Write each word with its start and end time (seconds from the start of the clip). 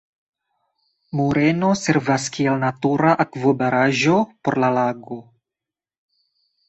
Moreno 1.17 1.69
servas 1.81 2.25
kiel 2.37 2.57
natura 2.65 3.13
akvobaraĵo 3.25 4.17
por 4.49 4.59
la 4.65 4.73
lago. 4.79 5.19